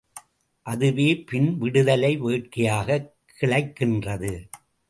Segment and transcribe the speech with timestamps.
[0.61, 4.49] அதுவே பின் விடுதலை வேட்கையாகக் கிளைக்கின்றது.